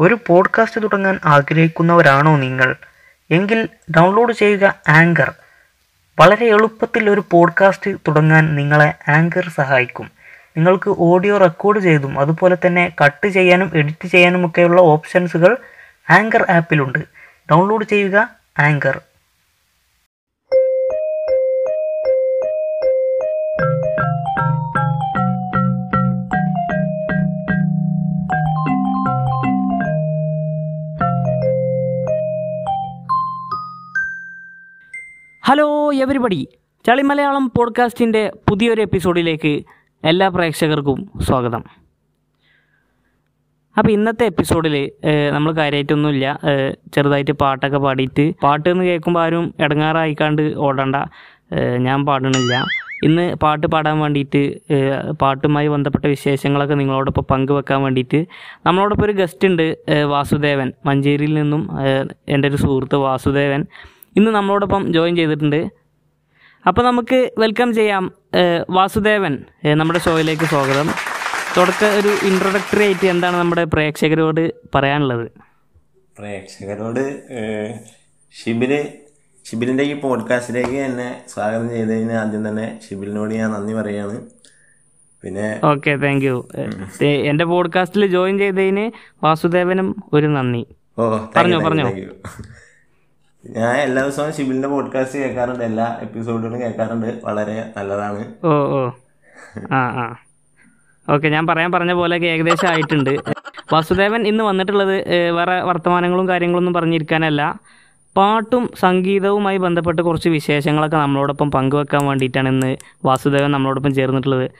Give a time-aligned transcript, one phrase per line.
[0.00, 2.76] ഒരു പോഡ്കാസ്റ്റ് തുടങ്ങാൻ ആഗ്രഹിക്കുന്നവരാണോ നിങ്ങൾ?
[3.30, 5.32] എങ്കിൽ ഡൗൺലോഡ് ചെയ്യുക ആങ്കർ
[6.20, 10.10] വളരെ എളുപ്പത്തിൽ ഒരു പോഡ്കാസ്റ്റ് തുടങ്ങാൻ നിങ്ങളെ ആങ്കർ സഹായിക്കും.
[10.56, 15.56] നിങ്ങൾക്ക് ഓഡിയോ റെക്കോർഡ് ചെയ്തും അതുപോലെ തന്നെ കട്ട് ചെയ്യാനും എഡിറ്റ് ചെയ്യാനും ഒക്കെയുള്ള ഓപ്ഷൻസുകൾ
[16.10, 16.98] ആങ്കർ ആപ്പിലുണ്ട്
[17.50, 18.28] ഡൗൺലോഡ് ചെയ്യുക
[18.58, 19.00] ആങ്കർ
[35.48, 36.38] ഹലോ എവരിബഡി
[36.86, 39.52] ചളിമലയാളം പോഡ്കാസ്റ്റിന്റെ പുതിയൊരു എപ്പിസോഡിലേക്ക്
[40.04, 41.62] എല്ലാ പ്രേക്ഷകർക്കും സ്വാഗതം.
[43.76, 44.76] അപ്പോൾ ഇന്നത്തെ എപ്പിസോഡിൽ
[45.32, 46.26] നമ്മൾ കാര്യമായിട്ടൊന്നുമില്ല
[46.94, 48.26] ചെറുതായിട്ട് പാട്ടൊക്കെ പാടിയിട്ട്.
[48.44, 50.96] പാട്ട് എന്ന് കേൾക്കുമ്പോൾ ആരും ഇടങ്ങാറായിക്കാണ്ട് ഓടണ്ട.
[51.86, 52.54] ഞാൻ പാടണില്ല.
[53.02, 54.42] ഇന്ന് പാട്ട് പാടാൻ വേണ്ടിയിട്ട്
[55.22, 58.26] പാട്ടുമായി ബന്ധപ്പെട്ട വിശേഷങ്ങളൊക്കെ നിങ്ങളോടൊപ്പം പങ്കുവെക്കാൻ വേണ്ടിയിട്ട്
[58.66, 59.66] നമ്മളോടൊപ്പം ഒരു ഗസ്റ്റ് ഉണ്ട്
[60.14, 60.70] വാസുദേവൻ.
[60.86, 61.62] മഞ്ചേരിയിൽ നിന്നും
[62.28, 63.64] എന്റെ ഒരു സുഹൃത്ത് വാസുദേവൻ.
[64.16, 65.60] ഇന്ന് നമ്മളോടൊപ്പം ജോയിൻ ചെയ്തിട്ടുണ്ട്.
[66.68, 68.04] അപ്പോൾ നമുക്ക് വെൽക്കം ചെയ്യാം
[68.76, 69.34] വാസുദേവൻ
[69.80, 70.88] നമ്മുടെ ഷോയിലേക്ക് സ്വാഗതം.
[71.56, 74.42] തുടക്ക ഒരു ഇൻട്രൊഡക്ടറി ആയിട്ട് എന്താണ് നമ്മുടെ പ്രേക്ഷകരോട്
[74.74, 75.26] പറയാനുള്ളത്?
[76.18, 77.04] പ്രേക്ഷകരോട്
[78.34, 78.80] ഷിബിന്
[79.46, 84.16] ഷിബിൽ ഷിബിലിന്റെ ഈ പോഡ്കാസ്റ്റിലേക്ക് എന്നെ സ്വാഗതം ചെയ്തതിന് ആദ്യം തന്നെ ഷിബിലിനോട് ഞാൻ നന്ദി പറയാണ്.
[85.24, 86.36] പിന്നെ ഓക്കെ താങ്ക് യു
[87.30, 88.84] എന്റെ പോഡ്കാസ്റ്റിൽ ജോയിൻ ചെയ്തതിന്
[89.24, 90.62] വാസുദേവനും ഒരു നന്ദി.
[90.98, 91.04] ഓ
[91.36, 91.88] പറഞ്ഞോ, പറഞ്ഞോ.
[93.50, 95.64] ഞാൻ എല്ലാ ദിവസവും ഷിബിലിന്റെ പോഡ്കാസ്റ്റ് കേൾക്കാറുണ്ട്.
[95.64, 97.20] എല്ലാ എപ്പിസോഡുകളും കേൾക്കാറുണ്ട്.
[97.24, 98.24] വളരെ നല്ലതാണ്.
[98.44, 98.90] ഓ ഓ.
[99.72, 100.16] ആ ആ.
[101.10, 103.10] ഓക്കെ ഞാൻ പറയാൻ പറഞ്ഞ പോലെ ഏകദേശം ആയിട്ടുണ്ട്.
[103.72, 107.58] വാസുദേവൻ ഇന്ന് വന്നിട്ടുള്ളത് വേറെ വർത്തമാനങ്ങളും കാര്യങ്ങളൊന്നും പറഞ്ഞിരിക്കാനല്ല.
[108.16, 114.50] പാട്ടും സംഗീതവുമായി ബന്ധപ്പെട്ട് കുറച്ച് വിശേഷങ്ങളൊക്കെ നമ്മളോടൊപ്പം പങ്കുവെക്കാൻ വേണ്ടിയിട്ടാണ് ഇന്ന് വാസുദേവൻ നമ്മളോടൊപ്പം ചേർന്നിട്ടുള്ളത്.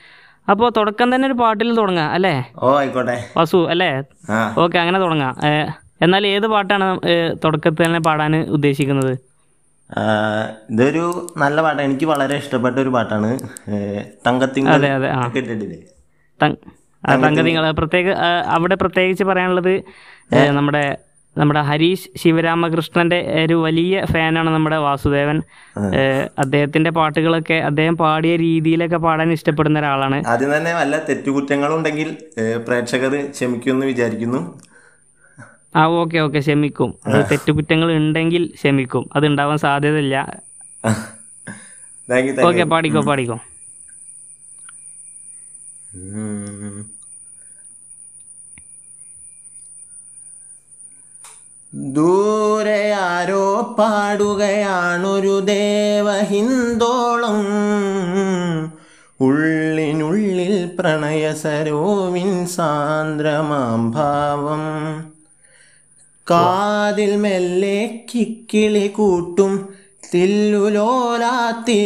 [0.51, 2.51] അപ്പോൾ തുടക്കം തന്നെ ഒരു പാട്ടിൽ തുടങ്ങാം അല്ലേ?
[2.59, 3.25] ഓ ആയിക്കോട്ടെ.
[3.37, 4.03] വാസു അല്ലേ?
[4.57, 5.35] ഓക്കെ അങ്ങനെ തുടങ്ങാം.
[6.05, 6.85] എന്നാൽ ഏത് പാട്ടാണ്
[7.43, 9.13] തുടക്കത്തിൽ തന്നെ പാടാൻ ഉദ്ദേശിക്കുന്നത്?
[10.73, 11.03] ഇതൊരു
[11.43, 13.29] നല്ല പാട്ടാണ് എനിക്ക് വളരെ ഇഷ്ടപ്പെട്ട ഒരു പാട്ടാണ്.
[14.27, 15.79] തങ്കത്തിങ്കൾ അതെ അതെ കേട്ടിട്ടില്ലേ?
[17.81, 18.07] പ്രത്യേക
[18.55, 19.75] അവിടെ പ്രത്യേകിച്ച് പറയാനുള്ളത്
[20.57, 20.83] നമ്മുടെ
[21.35, 25.37] നമ്മുടെ ഹരീഷ് ശിവരാമകൃഷ്ണന്റെ ഒരു വലിയ ഫാനാണ് നമ്മുടെ വാസുദേവൻ.
[26.43, 30.17] അദ്ദേഹത്തിന്റെ പാട്ടുകളൊക്കെ അദ്ദേഹം പാടിയ രീതിയിലൊക്കെ പാടാൻ ഇഷ്ടപ്പെടുന്ന ഒരാളാണ്.
[30.31, 32.09] ആദ്യം തന്നെ വല്ല തെറ്റുകുറ്റങ്ങളുണ്ടെങ്കിൽ
[32.67, 34.41] പ്രേക്ഷകർ ക്ഷമിക്കുമെന്ന് വിചാരിക്കുന്നു.
[35.75, 36.93] ആ ഓക്കെ ഓക്കെ ക്ഷമിക്കും.
[37.07, 39.09] അത് തെറ്റുകുറ്റങ്ങൾ ഉണ്ടെങ്കിൽ ക്ഷമിക്കും.
[39.15, 40.41] അത് ഉണ്ടാവാൻ സാധ്യതയില്ല.
[42.43, 43.39] ഓക്കെ പാടിക്കോ പാടിക്കോ.
[51.95, 57.45] ദൂരെ ആരോ പാടുകയാണൊരു ദേവഹിന്ദോളം
[59.21, 65.08] ഉള്ളിനുള്ളിൽ പ്രണയസരോവിൻ സാന്ദ്രമാം ഭാവം.
[66.31, 69.69] കാതിൽ മെല്ലെ കിക്കിളി കൂട്ടും
[70.13, 71.79] തില്ലുലോലാത്തി.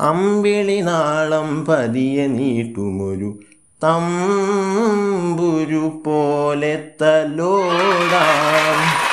[0.00, 3.38] അമ്പിളി നാളം പതിയെ നീട്ടുമൊരു
[3.84, 9.05] തമ്പുരു പോലെ തലോടാം.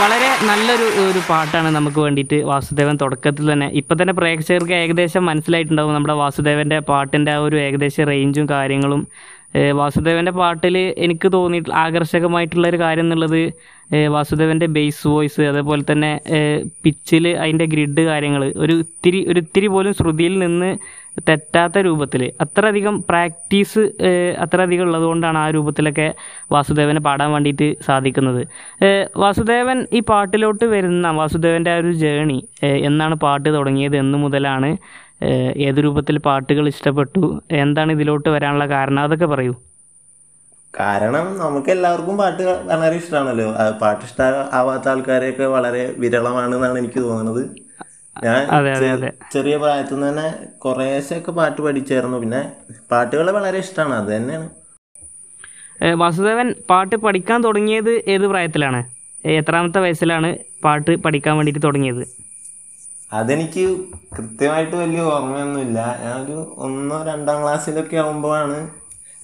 [0.00, 3.68] വളരെ നല്ലൊരു ഒരു പാട്ടാണ് നമുക്ക് വേണ്ടിയിട്ട് വാസുദേവൻ തുടക്കത്തിൽ തന്നെ.
[3.80, 9.02] ഇപ്പം തന്നെ പ്രേക്ഷകർക്ക് ഏകദേശം മനസ്സിലായിട്ടുണ്ടാവും നമ്മുടെ വാസുദേവന്റെ പാട്ടിന്റെ ആ ഒരു ഏകദേശ റേഞ്ചും കാര്യങ്ങളും.
[9.80, 10.76] വാസുദേവന്റെ പാട്ടിൽ
[11.06, 13.40] എനിക്ക് തോന്നിയിട്ട് ആകർഷകമായിട്ടുള്ള ഒരു കാര്യം എന്നുള്ളത്
[14.12, 16.12] വാസുദേവന്റെ ബേസ് വോയിസ് അതേപോലെ തന്നെ
[16.84, 20.70] പിച്ചിൽ അതിന്റെ ഗ്രിഡ് കാര്യങ്ങൾ ഒരു ഇത്തിരി ഒരു ഇത്തിരി പോലും ശ്രുതിയിൽ നിന്ന്
[21.28, 23.82] തെറ്റാത്ത രൂപത്തിൽ അത്രയധികം പ്രാക്ടീസ്
[24.44, 26.06] അത്രയധികം ഉള്ളതുകൊണ്ടാണ് ആ രൂപത്തിലൊക്കെ
[26.54, 28.42] വാസുദേവനെ പാടാൻ വേണ്ടിയിട്ട് സാധിക്കുന്നത്.
[29.22, 32.38] വാസുദേവൻ ഈ പാട്ടിലോട്ട് വരുന്ന വാസുദേവന്റെ ആ ഒരു ജേണി
[32.88, 34.70] എന്നാണ് പാട്ട് തുടങ്ങിയത് എന്ന് മുതലാണ്
[35.68, 37.24] ഏത് രൂപത്തിൽ പാട്ടുകൾ ഇഷ്ടപ്പെട്ടു
[37.64, 39.54] എന്താണ് ഇതിലോട്ട് വരാനുള്ള കാരണം അതൊക്കെ പറയൂ.
[40.74, 43.48] കാരണം നമുക്ക് എല്ലാവർക്കും പാട്ട് വളരെ ഇഷ്ടമാണല്ലോ
[43.82, 44.20] പാട്ട് ഇഷ്ട
[44.58, 47.42] ആവാത്ത ആൾക്കാരെയൊക്കെ വളരെ വിരളമാണെന്നാണ് എനിക്ക് തോന്നുന്നത്.
[48.24, 48.40] ഞാൻ
[49.32, 50.26] ചെറിയ പ്രായത്തിൽ നിന്ന് തന്നെ
[50.64, 52.18] കുറേശ്ശൊക്കെ പാട്ട് പഠിച്ചായിരുന്നു.
[52.18, 52.52] പിന്നെ
[52.90, 54.48] പാട്ടുകൾ വളരെ ഇഷ്ടമാണ് അത് തന്നെയാണ്.
[56.00, 58.80] വാസുദേവൻ പാട്ട് പഠിക്കാൻ തുടങ്ങിയത് ഏത് പ്രായത്തിലാണ്?
[59.24, 62.04] എത്രാമത്തെ വയസ്സിലാണ് പാട്ട് പഠിക്കാൻ വേണ്ടിയിട്ട് തുടങ്ങിയത്?
[63.12, 63.64] അതെനിക്ക്
[64.16, 65.78] കൃത്യമായിട്ട് വലിയ ഓർമ്മയൊന്നുമില്ല.
[66.04, 68.70] ഞാൻ ഒരു ഒന്നോ രണ്ടാം ക്ലാസ്സിലൊക്കെ ആകുമ്പോഴാണ്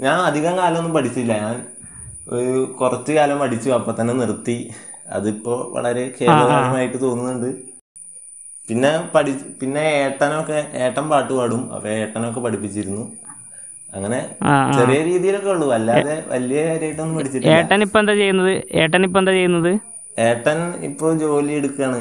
[0.01, 1.33] ഞാൻ അധികം കാലമൊന്നും പഠിച്ചില്ല.
[1.33, 1.67] ഞാൻ
[2.37, 4.71] ഒരു കുറച്ച് കാലം പഠിച്ചു അപ്പം തന്നെ നിർത്തി.
[5.09, 7.68] അതിപ്പോൾ വളരെ ഖേദകരമായിട്ട് തോന്നുന്നുണ്ട്.
[8.69, 11.63] പിന്നെ പഠി പിന്നെ ഏട്ടനൊക്കെ ഏട്ടൻ പാട്ട് പാടും.
[11.75, 13.05] അപ്പൊ ഏട്ടനൊക്കെ പഠിപ്പിച്ചിരുന്നു.
[13.93, 14.19] അങ്ങനെ
[14.79, 15.67] ചെറിയ രീതിയിലൊക്കെ ഉള്ളൂ.
[15.77, 17.55] അല്ലാതെ വലിയ കാര്യമായിട്ടൊന്നും പഠിച്ചിട്ടില്ല.
[17.59, 18.53] ഏട്ടൻ ഇപ്പൊ എന്താ ചെയ്യുന്നത്?
[18.83, 19.73] ഏട്ടൻ ഇപ്പൊ എന്താ ചെയ്യുന്നത്?
[20.29, 21.99] ഏട്ടൻ ഇപ്പോൾ ജോലി എടുക്കുകയാണ്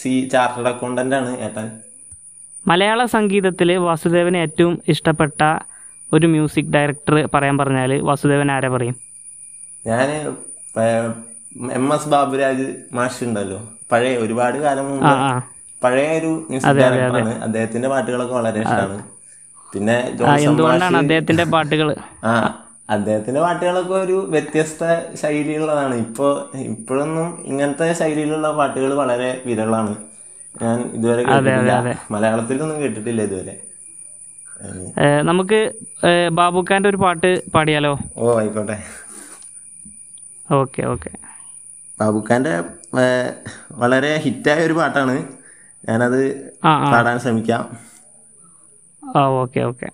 [0.00, 1.66] സി ചാർട്ടേഡ് അക്കൗണ്ടന്റ് ആണ് ഏട്ടൻ.
[2.70, 5.42] മലയാള സംഗീതത്തിൽ വാസുദേവന് ഏറ്റവും ഇഷ്ടപ്പെട്ട
[6.16, 8.96] ഒരു മ്യൂസിക് ഡയറക്ടർ പറയാൻ പറഞ്ഞാൽ വാസുദേവൻ ആരെ പറയും?
[9.84, 10.08] ഞാൻ
[11.78, 13.58] എം എസ് ബാബുരാജ് മാഷ് ഉണ്ടല്ലോ.
[13.90, 15.52] പഴയ ഒരുപാട് കാലം മുമ്പ്
[15.84, 18.98] പഴയ ഒരു മ്യൂസിക് ഡയറക്ടറാണ് അദ്ദേഹത്തിന്റെ പാട്ടുകളൊക്കെ വളരെ ഇഷ്ടമാണ്.
[19.72, 19.96] പിന്നെ
[20.50, 21.88] എന്തുകൊണ്ടാണ് അദ്ദേഹത്തിന്റെ പാട്ടുകൾ?
[22.30, 22.32] ആ
[22.94, 24.84] അദ്ദേഹത്തിന്റെ പാട്ടുകളൊക്കെ ഒരു വ്യത്യസ്ത
[25.20, 26.26] ശൈലിയുള്ളതാണ് ഇപ്പോ
[26.72, 29.94] ഇപ്പോഴൊന്നും ഇങ്ങനത്തെ ശൈലിയിലുള്ള പാട്ടുകൾ വളരെ വിരളാണ്.
[30.62, 31.94] ഞാൻ ഇതുവരെ കേട്ടിട്ടില്ല.
[32.14, 33.54] മലയാളത്തിലൊന്നും കേട്ടിട്ടില്ല ഇതുവരെ.
[35.28, 35.60] നമുക്ക്
[36.38, 37.92] ബാബുക്കാന്റെ ഒരു പാട്ട് പാടിയാലോ?
[38.16, 38.76] ഓ ആയിക്കോട്ടെ.
[40.48, 41.10] Okay okay.
[41.98, 42.54] ബാബുക്കാന്റെ
[43.82, 45.16] വളരെ ഹിറ്റായ ഒരു പാട്ടാണ്.
[45.88, 46.20] ഞാനത്
[46.64, 47.64] പാടാൻ ശ്രമിക്കാം.
[49.16, 49.88] ആ ഓക്കെ ഓക്കെ.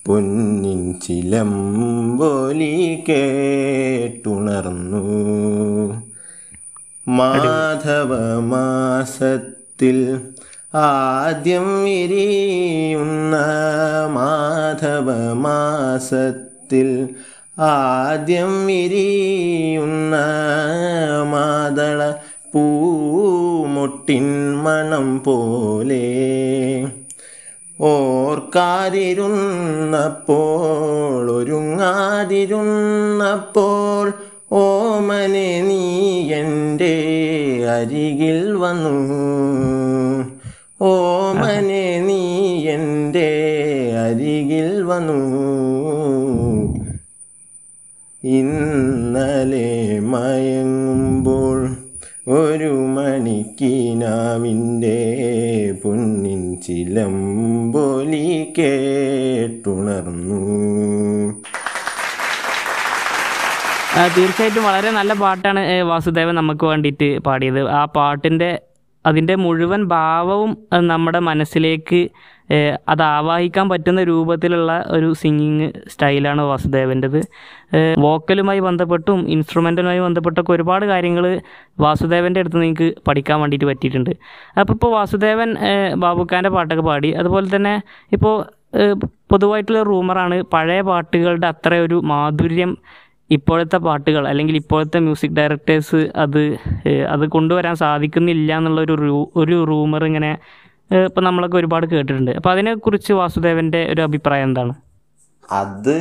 [0.06, 2.76] പൊന്നിൻ ചിലമ്പൊലി
[3.08, 5.04] കേട്ടുണർന്നു.
[7.08, 8.38] മാധവമാസത്തിൽ
[10.80, 13.36] ആദ്യം വിരിയുന്ന
[14.08, 16.90] മാധവ മാസത്തിൽ
[17.68, 20.14] ആദ്യം വിരിയുന്ന
[21.24, 22.00] മാതള
[22.52, 24.28] പൂമുട്ടിൻ
[24.62, 26.04] മണം പോലെ
[29.92, 32.46] ഓർക്കാതിരുന്നപ്പോൾ ഒരുങ്ങാതിരുന്നപ്പോൾ
[34.52, 36.94] ഓമനെ നീ എന്റെ
[37.78, 39.14] അരികിൽ വന്നു.
[40.80, 43.52] ഓമനെ നീ എന്റെ
[44.06, 45.40] അരികിൽ വന്നു.
[48.24, 51.76] ഇന്നലെ മയങ്ങുമ്പോൾ
[52.28, 53.66] ഒരു മണിക്കിനാവിന്റെ
[55.84, 59.70] പൊന്നിൻ ചിലമ്പൊലി കേട്ടുണർന്നു.
[61.30, 61.39] ആ,
[64.16, 65.60] തീർച്ചയായിട്ടും വളരെ നല്ല പാട്ടാണ്
[65.90, 67.62] വാസുദേവൻ നമുക്ക് വേണ്ടിയിട്ട് പാടിയത്.
[67.78, 68.50] ആ പാട്ടിന്റെ
[69.04, 70.50] അതിന്റെ മുഴുവൻ ഭാവവും
[70.86, 72.00] നമ്മുടെ മനസ്സിലേക്ക്
[72.88, 77.20] അത് ആവാഹിക്കാൻ പറ്റുന്ന രൂപത്തിലുള്ള ഒരു സിംഗിങ് സ്റ്റൈലാണ് വാസുദേവന്റെത്
[78.04, 81.26] വോക്കലുമായി ബന്ധപ്പെട്ടും ഇൻസ്ട്രുമെന്റുമായി ബന്ധപ്പെട്ടൊക്കെ ഒരുപാട് കാര്യങ്ങൾ
[81.80, 84.12] വാസുദേവന്റെ അടുത്ത് നിങ്ങൾക്ക് പഠിക്കാൻ വേണ്ടിയിട്ട് പറ്റിയിട്ടുണ്ട്.
[84.60, 85.52] അപ്പോൾ ഇപ്പോൾ വാസുദേവൻ
[86.04, 87.74] ബാബുക്കാന്റെ പാട്ടൊക്കെ പാടി അതുപോലെ തന്നെ
[88.12, 88.34] ഇപ്പോൾ
[89.32, 92.72] പൊതുവായിട്ടുള്ള റൂമറാണ് പഴയ പാട്ടുകളുടെ അത്ര ഒരു മാധുര്യം
[93.36, 96.42] ഇപ്പോഴത്തെ പാട്ടുകൾ അല്ലെങ്കിൽ ഇപ്പോഴത്തെ മ്യൂസിക് ഡയറക്ടേഴ്സ് അത്
[97.14, 100.30] അത് കൊണ്ടുവരാൻ സാധിക്കുന്നില്ല എന്നുള്ള ഒരു റൂ ഒരു റൂമർ ഇങ്ങനെ
[101.06, 102.30] ഇപ്പം നമ്മളൊക്കെ ഒരുപാട് കേട്ടിട്ടുണ്ട്.
[102.38, 104.72] അപ്പോൾ അതിനെക്കുറിച്ച് വാസുദേവന്റെ ഒരു അഭിപ്രായം എന്താണ്?
[105.62, 105.96] അത്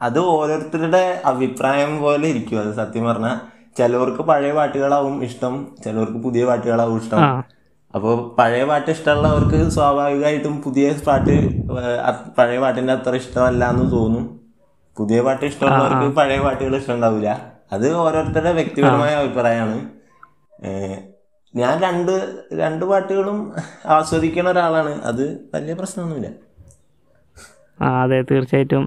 [0.00, 2.58] അത് ഓരോരുത്തരുടെ അഭിപ്രായം പോലെ ഇരിക്കും.
[2.60, 3.36] അത് സത്യം പറഞ്ഞാൽ
[3.78, 7.20] ചിലവർക്ക് പഴയ പാട്ടുകളാവും ഇഷ്ടം ചിലവർക്ക് പുതിയ പാട്ടുകളാവും ഇഷ്ടം.
[7.94, 11.36] അപ്പോൾ പഴയ പാട്ട് ഇഷ്ടമുള്ളവർക്ക് സ്വാഭാവികമായിട്ടും പുതിയ പാട്ട്
[12.38, 14.24] പഴയ പാട്ടിന്റെ അത്ര ഇഷ്ടമല്ല എന്ന് തോന്നും.
[14.98, 17.30] പുതിയ പാട്ട് ഇഷ്ടമുള്ളവർക്ക് പഴയ പാട്ടുകൾ ഇഷ്ടമുണ്ടാവില്ല
[17.74, 19.78] അത് ഓരോരുത്തരുടെ വ്യക്തിപരമായ അഭിപ്രായമാണ്.
[21.54, 22.12] ഞാൻ രണ്ട്
[22.62, 23.38] രണ്ട് പാട്ടുകളും
[23.96, 24.92] ആസ്വദിക്കുന്ന ഒരാളാണ്.
[25.10, 25.24] അത്
[25.54, 26.28] വലിയ പ്രശ്നമൊന്നുമില്ല.
[27.78, 28.84] ആ അതെ തീർച്ചയായിട്ടും.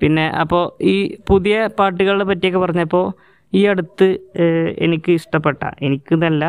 [0.00, 0.96] പിന്നെ അപ്പോൾ ഈ
[1.30, 3.04] പുതിയ പാട്ടുകളെ പറ്റിയൊക്കെ പറഞ്ഞപ്പോൾ
[3.52, 4.08] ഈ അടുത്ത്
[4.84, 6.44] എനിക്ക് ഇഷ്ടപ്പെട്ട എനിക്കെന്നല്ല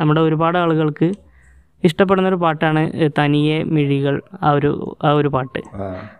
[0.00, 1.08] നമ്മുടെ ഒരുപാട് ആളുകൾക്ക്
[1.88, 2.82] ഇഷ്ടപ്പെടുന്ന ഒരു പാട്ടാണ്
[3.18, 4.70] തനിയെ മിഴികൾ ആ ഒരു
[5.08, 5.60] ആ ഒരു പാട്ട്.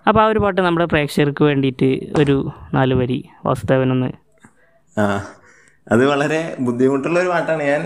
[0.09, 1.89] അപ്പോൾ ആ ഒരു പാട്ട് നമ്മുടെ പ്രേക്ഷകർക്ക് വേണ്ടിയിട്ട്
[2.21, 2.37] ഒരു
[2.77, 4.11] നാല് വരി വാസുദേവനൊന്ന്.
[5.87, 7.63] അത് വളരെ ബുദ്ധിമുട്ടുള്ള ഒരു പാട്ടാണ്.
[7.73, 7.83] ഞാൻ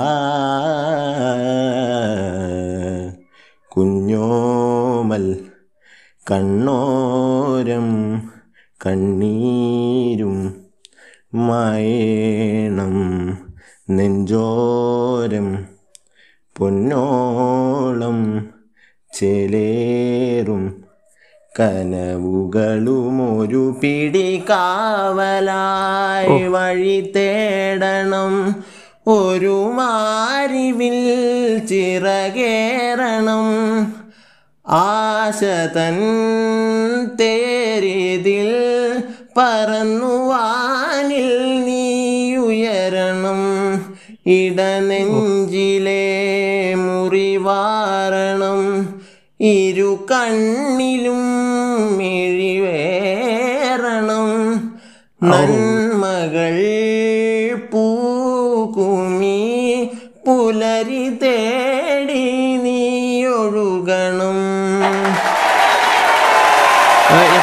[3.71, 5.25] കുഞ്ഞോമൽ
[6.31, 7.89] കണ്ണോരം
[8.85, 10.65] കണ്ണീരും
[11.33, 12.93] മയേണം.
[13.89, 15.65] നെഞ്ചോരം
[16.57, 18.49] പൊന്നോളം
[19.13, 20.83] ചേലേറും.
[21.59, 28.63] കനവുകളും ഒരു പിടി കാവലായി വഴി തേടണം.
[29.07, 31.17] ഒരു മാരിവിൽ
[31.67, 32.51] ചിറകേറണം.
[34.67, 35.99] ആശതൻ
[37.21, 38.53] തേരിതിൽ
[39.37, 43.37] പറന്നുവാനിൽ നീ ഉയരണം.
[44.25, 46.05] ഇടനെഞ്ചിലെ
[46.75, 48.93] മുറിവാരണം.
[49.41, 51.17] ഇരു കണ്ണിലും
[51.97, 54.51] മിഴിവേറണം.
[55.23, 55.60] നന്മകൾ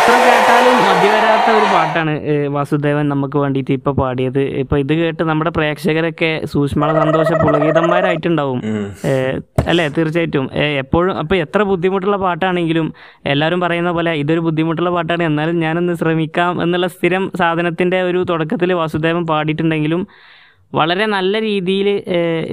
[0.09, 2.13] എത്ര കേട്ടാലും മതിവരാത്ത ഒരു പാട്ടാണ്
[2.55, 4.41] വാസുദേവൻ നമുക്ക് വേണ്ടിയിട്ട് ഇപ്പൊ പാടിയത്.
[4.63, 8.61] ഇപ്പൊ ഇത് കേട്ട് നമ്മുടെ പ്രേക്ഷകരൊക്കെ സൂക്ഷ്മ സന്തോഷ പുളകിതന്മാരായിട്ടുണ്ടാവും.
[9.71, 9.87] അല്ലേ?
[9.97, 10.47] തീർച്ചയായിട്ടും.
[10.83, 12.89] എപ്പോഴും അപ്പൊ എത്ര ബുദ്ധിമുട്ടുള്ള പാട്ടാണെങ്കിലും
[13.35, 15.23] എല്ലാവരും പറയുന്ന പോലെ ഇതൊരു ബുദ്ധിമുട്ടുള്ള പാട്ടാണ്.
[15.31, 20.03] എന്നാലും ഞാനൊന്ന് ശ്രമിക്കാം എന്നുള്ള സ്ഥിരം സാധനത്തിന്റെ ഒരു തുടക്കത്തിൽ വാസുദേവൻ പാടിയിട്ടുണ്ടെങ്കിലും
[20.81, 21.89] വളരെ നല്ല രീതിയിൽ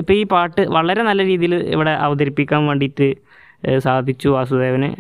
[0.02, 3.10] ഇപ്പൊ ഈ പാട്ട് വളരെ നല്ല രീതിയിൽ ഇവിടെ അവതരിപ്പിക്കാൻ വേണ്ടിയിട്ട്
[3.88, 4.92] സാധിച്ചു വാസുദേവന്.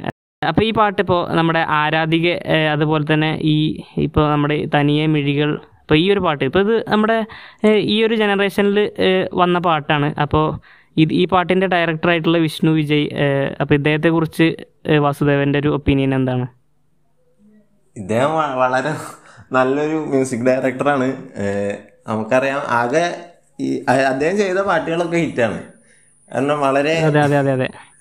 [0.41, 2.27] അപ്പോൾ ഈ പാട്ട് ഇപ്പോ നമ്മുടെ ആരാധിക
[2.73, 3.55] അതുപോലെ തന്നെ ഈ
[4.07, 5.51] ഇപ്പോൾ നമ്മുടെ തനിയെ മിഴികൾ
[5.81, 7.17] ഇപ്പോൾ ഈ ഒരു പാട്ട് ഇപ്പോൾ ഇത് നമ്മുടെ
[7.93, 8.77] ഈ ഒരു ജനറേഷനിൽ
[9.41, 10.07] വന്ന പാട്ടാണ്.
[10.23, 10.45] അപ്പോൾ
[11.03, 14.47] ഇത് ഈ പാട്ടിന്റെ ഡയറക്ടറായിട്ടുള്ള വിഷ്ണു വിജയ് അപ്പൊ അപ്പോൾ ഇദ്ദേഹത്തെക്കുറിച്ച്
[15.05, 16.45] വാസുദേവന്റെ ഒരു ഒപ്പീനിയൻ എന്താണ്?
[17.95, 18.93] ഇദ്ദേഹം വളരെ
[19.57, 21.07] നല്ലൊരു മ്യൂസിക് ഡയറക്ടറാണ്
[22.09, 22.61] നമുക്കറിയാം.
[22.79, 23.05] ആകെ
[23.59, 23.69] ഈ
[24.11, 25.59] അദ്ദേഹം ചെയ്ത പാട്ടുകളൊക്കെ ഹിറ്റാണ്
[26.31, 26.93] കാരണം വളരെ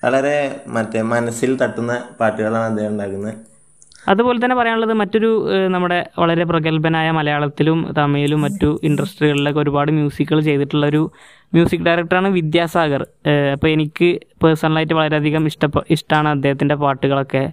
[0.03, 3.33] വളരെ മറ്റേ മനസ്സിൽ തട്ടുന്ന പാട്ടുകളാണ് അദ്ദേഹം ഉണ്ടാക്കുന്നത്.
[4.07, 5.29] അതുപോലെ തന്നെ പറയാനുള്ളത് മറ്റൊരു
[5.67, 11.01] നമ്മുടെ വളരെ പ്രഗത്ഭനായ മലയാളത്തിലും തമിഴിലും മറ്റു ഇൻഡസ്ട്രികളിലൊക്കെ ഒരുപാട് മ്യൂസിക്കുകൾ ചെയ്തിട്ടുള്ള ഒരു
[11.53, 13.01] മ്യൂസിക് ഡയറക്ടറാണ് വിദ്യാസാഗർ.
[13.53, 14.07] അപ്പോൾ എനിക്ക്
[14.43, 17.43] പേഴ്സണലായിട്ട് വളരെയധികം ഇഷ്ട ഇഷ്ടമാണ് അദ്ദേഹത്തിന്റെ പാട്ടുകളൊക്കെ.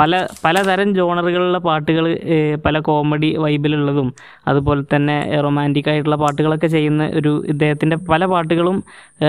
[0.00, 0.12] പല
[0.44, 2.04] പലതരം ജോണറുകളിലുള്ള പാട്ടുകൾ
[2.64, 4.08] പല കോമഡി വൈബിലുള്ളതും
[4.46, 8.78] അതുപോലെ തന്നെ റൊമാന്റിക് ആയിട്ടുള്ള പാട്ടുകളൊക്കെ ചെയ്യുന്ന ഒരു ഇദ്ദേഹത്തിന്റെ പല പാട്ടുകളും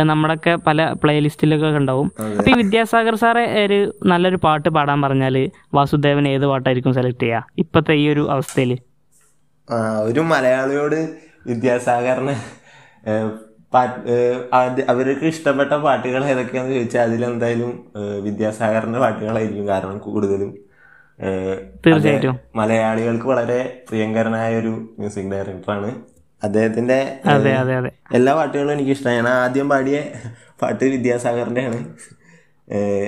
[0.03, 5.37] നമ്മുടെയൊക്കെ പല പ്ലേലിസ്റ്റിലൊക്കെ ഉണ്ടാവും അപ്പോൾ ഈ വിദ്യാസാഗർ സാറെ ഒരു നല്ലൊരു പാട്ട് പാടാൻ പറഞ്ഞാൽ
[5.73, 8.73] വാസുദേവൻ ഏത് പാട്ടായിരിക്കും സെലക്ട് ചെയ്യുക ഇപ്പോഴത്തെ ഈ ഒരു അവസ്ഥയിൽ
[10.05, 10.99] ഒരു മലയാളിയോട്
[11.45, 12.35] വിദ്യാസാഗറിന്
[14.89, 17.71] അവർക്ക് ഇഷ്ടപ്പെട്ട പാട്ടുകൾ ഏതൊക്കെയാണെന്ന് ചോദിച്ചാൽ അതിലെന്തായാലും
[18.25, 20.51] വിദ്യാസാഗറിന്റെ പാട്ടുകളായിരിക്കും കാരണം കൂടുതലും.
[21.85, 22.35] തീർച്ചയായിട്ടും.
[22.55, 25.89] മലയാളികൾക്ക് വളരെ പ്രിയങ്കരനായ ഒരു മ്യൂസിക് ഡയറക്ടറാണ്.
[26.43, 26.97] അദ്ദേഹത്തിന്റെ
[28.17, 29.99] എല്ലാ പാട്ടുകളും എനിക്ക് ഇഷ്ടമാണ് ഞാൻ ആദ്യം പാടിയ
[30.61, 31.79] പാട്ട് വിദ്യാസാഗറിന്റെ ആണ്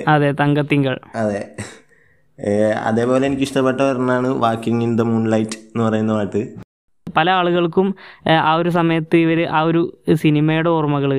[0.08, 0.96] അതെ തങ്കത്തിങ്കൾ.
[1.14, 1.40] അതെ.
[2.84, 6.42] അതേപോലെ എനിക്ക് ഇഷ്ടപ്പെട്ട ഒരെണ്ണമാണ് walking in the moonlight എന്ന് പറയുന്ന പാട്ട്.
[7.16, 7.88] പല ആളുകൾക്കും
[8.48, 9.82] ആ ഒരു സമയത്ത് ഇവർ ആ ഒരു
[10.22, 11.12] സിനിമയുടെ ഓർമ്മകൾ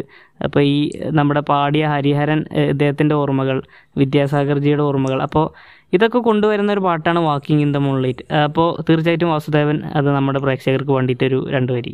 [0.45, 0.77] അപ്പോൾ ഈ
[1.19, 2.39] നമ്മുടെ പാടിയ ഹരിഹരൻ
[2.71, 3.59] ഇദ്ദേഹത്തിന്റെ ഓർമ്മകൾ
[3.95, 5.45] വിദ്യാസാഗർജിയുടെ ഓർമ്മകൾ അപ്പോൾ
[5.93, 8.23] ഇതൊക്കെ കൊണ്ടുവരുന്ന ഒരു പാട്ടാണ് വാക്കിംഗ് ഇൻ ദ മൂൺലൈറ്റ്.
[8.47, 11.93] അപ്പോൾ തീർച്ചയായിട്ടും വാസുദേവൻ അത് നമ്മുടെ പ്രേക്ഷകർക്ക് വേണ്ടിയിട്ടൊരു രണ്ടു വരി.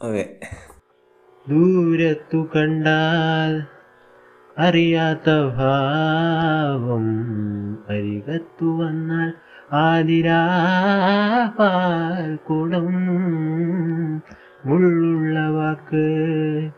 [0.00, 0.24] അതെ
[1.46, 3.52] ദൂരത്തു കണ്ടാൽ
[4.56, 5.28] അറിയാത്ത
[5.58, 7.06] ഭാവം
[7.94, 9.30] അരികത്തു വന്നാൽ
[9.72, 12.92] ആതിരാപാൽ കുടം
[15.52, 16.70] വാക്ക്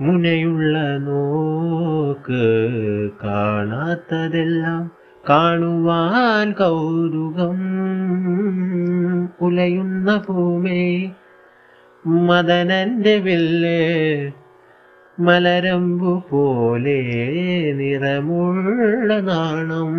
[0.00, 2.44] മുനയുള്ള നോക്ക്
[3.24, 4.90] കാണാത്തതെല്ലാം
[5.30, 7.58] കാണുവാൻ കൗതുകം.
[9.40, 11.12] ഉലയുന്ന ഭൂമി
[12.06, 14.30] മദനന്റെ വില്ല്
[15.20, 17.00] മലരമ്പു പോലെ
[17.76, 19.94] നിറമുള്ള നാണം.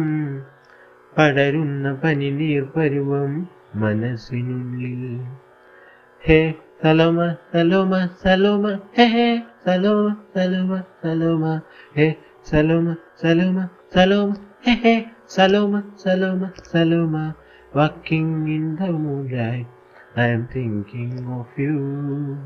[1.18, 3.32] പടരുന്ന പനിനീർ പരുവം
[3.82, 5.02] മനസ്സിനുള്ളിൽ
[6.22, 6.40] hey
[6.82, 9.30] Saloma Saloma Saloma hey hey
[9.66, 11.54] Saloma Saloma Saloma
[11.98, 12.08] hey
[12.52, 13.58] Saloma Saloma
[13.96, 14.30] Saloma
[14.66, 14.96] hey hey
[15.26, 17.34] Saloma, Saloma, Saloma,
[17.72, 19.66] walking in the moonlight.
[20.14, 22.38] I am thinking of you.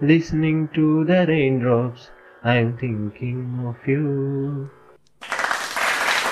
[0.00, 2.10] Listening to the raindrops,
[2.42, 4.70] I am thinking of you.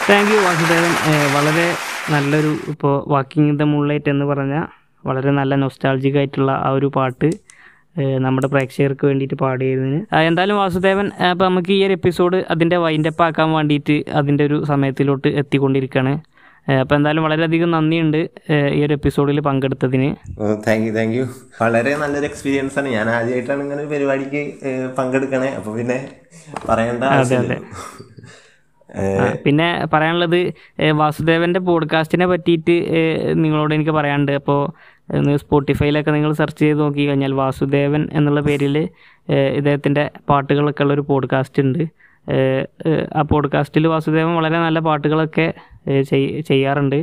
[0.09, 0.91] Thank you Vasudevan.
[1.35, 1.67] വളരെ
[2.13, 4.55] നല്ലൊരു ഇപ്പോൾ walking the മുള്ളേറ്റ് എന്ന് പറഞ്ഞ
[5.03, 7.29] വളരെ നല്ല nostalgic ആയിട്ടുള്ള ആ ഒരു പാട്ട്
[8.25, 9.99] നമ്മുടെ പ്രേക്ഷകർക്ക് വേണ്ടിയിട്ട് പാടിയതിന്.
[10.29, 16.13] എന്തായാലും വാസുദേവൻ അപ്പോൾ നമുക്ക് ഈ ഒരു എപ്പിസോഡ് അതിന്റെ വൈൻഡപ്പ് ആക്കാൻ വേണ്ടിയിട്ട് അതിന്റെ ഒരു സമയത്തിലോട്ട് എത്തിക്കൊണ്ടിരിക്കുകയാണ്
[16.81, 18.19] അപ്പോൾ എന്തായാലും വളരെയധികം നന്ദിയുണ്ട്
[18.77, 20.07] ഈ ഒരു എപ്പിസോഡിൽ പങ്കെടുത്തതിന്.
[20.67, 21.25] താങ്ക് യു താങ്ക് യു
[21.61, 22.89] വളരെ നല്ലൊരു എക്സ്പീരിയൻസ് ആണ്.
[22.97, 24.41] ഞാൻ ആദ്യമായിട്ടാണ് ഇങ്ങനെ ഒരു പരിപാടിക്ക്
[24.99, 25.49] പങ്കെടുക്കണേ.
[25.59, 25.97] അപ്പോൾ പിന്നെ
[26.69, 27.53] പറയേണ്ട അതെ ആ,
[29.45, 30.39] പിന്നെ പറയാനുള്ളത്
[30.91, 32.75] വാസുദേവന്റെ പോഡ്കാസ്റ്റിനെ പറ്റിയിട്ട്
[33.33, 34.31] നിങ്ങളോട് എനിക്ക് പറയാനുണ്ട്.
[34.31, 34.59] അപ്പോൾ
[35.35, 38.77] സ്പോട്ടിഫൈയിലൊക്കെ നിങ്ങൾ സെർച്ച് ചെയ്ത് നോക്കി കഴിഞ്ഞാൽ വാസുദേവൻ എന്നുള്ള പേരിൽ
[39.31, 41.83] ഇദ്ദേഹത്തിന്റെ പാട്ടുകളൊക്കെ ഉള്ള ഒരു പോഡ്കാസ്റ്റ് ഉണ്ട്.
[43.15, 45.47] ആ പോഡ്കാസ്റ്റിൽ വാസുദേവൻ വളരെ നല്ല പാട്ടുകളൊക്കെ
[46.49, 46.99] ചെയ്യാറുണ്ട്.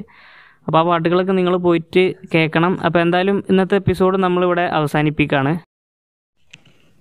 [0.67, 2.03] അപ്പോൾ ആ പാട്ടുകളൊക്കെ നിങ്ങൾ പോയിട്ട്
[2.35, 2.73] കേൾക്കണം.
[2.85, 5.53] അപ്പോൾ എന്തായാലും ഇന്നത്തെ എപ്പിസോഡ് നമ്മളിവിടെ അവസാനിപ്പിക്കുകയാണ്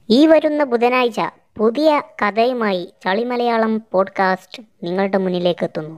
[0.10, 1.22] ഈ വരുന്ന ബുധനാഴ്ച
[1.58, 5.98] പുതിയ കഥയുമായി ചളിമലയാളം പോഡ്കാസ്റ്റ് നിങ്ങളുടെ മുന്നിലേക്ക് എത്തുന്നു